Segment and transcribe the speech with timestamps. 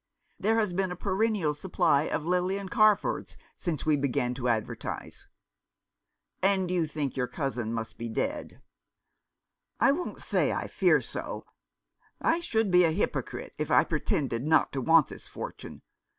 [0.39, 5.27] There has been a perennial supply of Lilian Carfords since we began to advertise.""
[6.41, 8.63] And you think your cousin must be dead?""
[9.79, 11.45] I won't say I fear so—
[12.33, 15.83] I should be a hypocrite if I pretended not to want this fortune.